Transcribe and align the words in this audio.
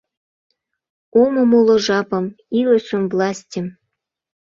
Ом 1.21 1.33
умыло 1.43 1.75
жапым, 1.85 2.25
илышым, 2.59 3.03
властьым!..» 3.13 3.67